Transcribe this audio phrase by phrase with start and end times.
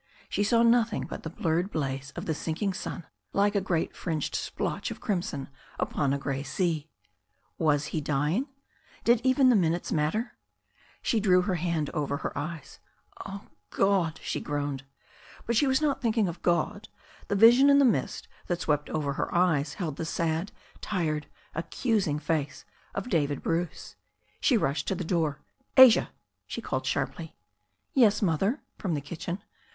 [0.29, 4.33] She saw nothing but the blurred blaze of the sinking sun like a great fringed
[4.33, 6.89] splotch of crimson upon a grey sea.
[7.59, 8.47] Was he dying?
[9.03, 10.21] Did even the minutes matter?
[10.21, 12.79] 2o6 THE STORY OF A NEW ZEALAND RIVEB She drew her hand over her eyes.
[13.27, 14.83] ''Oh, God!" she groaned.
[15.45, 16.87] But she was not thinking of God.
[17.27, 22.17] The vision in the mist that swept over her eyes held the sad, tired, accusing
[22.17, 22.65] face
[22.95, 23.97] of David Bruce.
[24.39, 25.41] She rushed to the door.
[25.77, 26.09] "Asia!"
[26.47, 27.35] she called sharply.
[27.95, 29.43] ''Yes, Mother," from the kitchen.